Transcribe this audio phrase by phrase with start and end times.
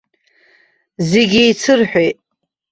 [1.09, 2.17] Зегь еицырҳәеит.